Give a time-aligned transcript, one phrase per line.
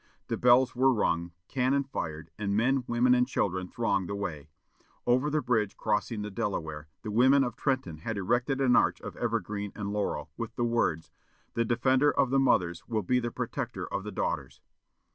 [0.29, 4.49] The bells were rung, cannon fired, and men, women, and children thronged the way.
[5.05, 9.15] Over the bridge crossing the Delaware the women of Trenton had erected an arch of
[9.17, 11.11] evergreen and laurel, with the words,
[11.53, 14.59] "The defender of the mothers will be the protector of the daughters."